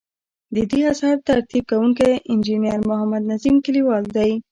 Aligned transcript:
ددې 0.55 0.79
اثر 0.91 1.15
ترتیب 1.29 1.63
کوونکی 1.71 2.11
انجنیر 2.31 2.79
محمد 2.89 3.23
نظیم 3.31 3.55
کلیوال 3.65 4.05
دی. 4.15 4.31